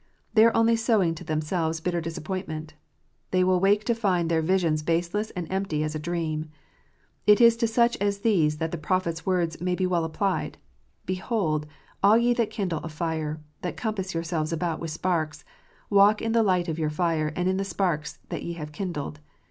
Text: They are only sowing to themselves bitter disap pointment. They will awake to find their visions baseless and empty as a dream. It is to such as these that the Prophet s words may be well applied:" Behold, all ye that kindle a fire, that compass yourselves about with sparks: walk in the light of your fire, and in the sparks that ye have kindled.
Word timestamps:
They 0.33 0.43
are 0.45 0.57
only 0.57 0.75
sowing 0.75 1.13
to 1.13 1.23
themselves 1.23 1.79
bitter 1.79 2.01
disap 2.01 2.23
pointment. 2.23 2.71
They 3.29 3.43
will 3.43 3.57
awake 3.57 3.83
to 3.83 3.93
find 3.93 4.31
their 4.31 4.41
visions 4.41 4.81
baseless 4.81 5.29
and 5.35 5.45
empty 5.51 5.83
as 5.83 5.93
a 5.93 5.99
dream. 5.99 6.49
It 7.27 7.39
is 7.39 7.55
to 7.57 7.67
such 7.67 7.97
as 7.97 8.17
these 8.21 8.57
that 8.57 8.71
the 8.71 8.79
Prophet 8.79 9.11
s 9.19 9.25
words 9.27 9.61
may 9.61 9.75
be 9.75 9.85
well 9.85 10.03
applied:" 10.03 10.57
Behold, 11.05 11.67
all 12.01 12.17
ye 12.17 12.33
that 12.33 12.49
kindle 12.49 12.79
a 12.79 12.89
fire, 12.89 13.41
that 13.61 13.77
compass 13.77 14.15
yourselves 14.15 14.51
about 14.51 14.79
with 14.79 14.89
sparks: 14.89 15.45
walk 15.91 16.19
in 16.19 16.31
the 16.31 16.41
light 16.41 16.67
of 16.67 16.79
your 16.79 16.89
fire, 16.89 17.31
and 17.35 17.47
in 17.47 17.57
the 17.57 17.63
sparks 17.63 18.17
that 18.29 18.41
ye 18.41 18.53
have 18.53 18.71
kindled. 18.71 19.19